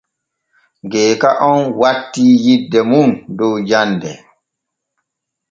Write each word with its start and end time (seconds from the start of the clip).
Geeka 0.91 1.29
on 1.51 1.61
wattii 1.79 2.35
yidde 2.43 2.79
mum 2.89 3.11
dow 3.37 3.55
jande. 3.69 4.11